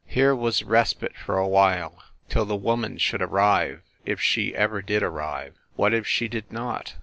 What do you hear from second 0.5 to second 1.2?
respite